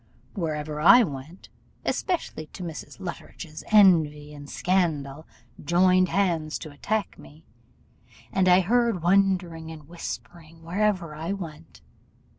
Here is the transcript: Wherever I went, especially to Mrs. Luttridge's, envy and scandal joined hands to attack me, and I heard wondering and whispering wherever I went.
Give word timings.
Wherever 0.33 0.79
I 0.81 1.03
went, 1.03 1.49
especially 1.85 2.47
to 2.53 2.63
Mrs. 2.63 2.99
Luttridge's, 2.99 3.63
envy 3.67 4.33
and 4.33 4.49
scandal 4.49 5.27
joined 5.63 6.09
hands 6.09 6.57
to 6.57 6.71
attack 6.71 7.19
me, 7.19 7.45
and 8.31 8.49
I 8.49 8.61
heard 8.61 9.03
wondering 9.03 9.69
and 9.69 9.87
whispering 9.87 10.63
wherever 10.63 11.13
I 11.13 11.33
went. 11.33 11.81